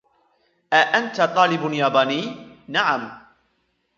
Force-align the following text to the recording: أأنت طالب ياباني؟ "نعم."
أأنت 0.73 1.21
طالب 1.21 1.73
ياباني؟ 1.73 2.47
"نعم." 2.67 3.21